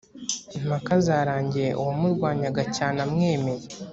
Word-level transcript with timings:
impaka 0.57 0.93
zarangiye 1.05 1.69
uwamurwanyaga 1.79 2.63
cyane 2.75 2.97
amwemeye 3.05 3.65